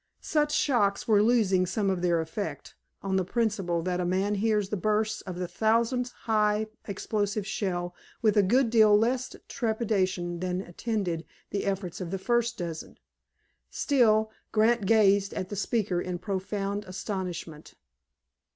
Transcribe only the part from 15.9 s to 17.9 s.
in profound astonishment.